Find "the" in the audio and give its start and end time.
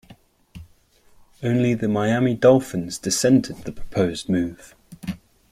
1.75-1.87, 3.57-3.71